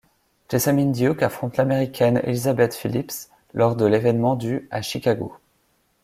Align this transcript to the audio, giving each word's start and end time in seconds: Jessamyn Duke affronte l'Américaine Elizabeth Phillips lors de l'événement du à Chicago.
Jessamyn 0.49 0.93
Duke 0.93 1.21
affronte 1.21 1.57
l'Américaine 1.57 2.21
Elizabeth 2.23 2.73
Phillips 2.73 3.29
lors 3.53 3.75
de 3.75 3.85
l'événement 3.85 4.35
du 4.35 4.67
à 4.71 4.81
Chicago. 4.81 5.37